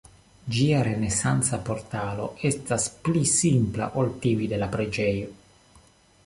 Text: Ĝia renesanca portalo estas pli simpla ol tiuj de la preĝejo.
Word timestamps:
Ĝia 0.53 0.77
renesanca 0.85 1.59
portalo 1.67 2.25
estas 2.51 2.87
pli 3.09 3.23
simpla 3.33 3.91
ol 4.03 4.11
tiuj 4.25 4.49
de 4.55 4.61
la 4.65 4.71
preĝejo. 4.79 5.31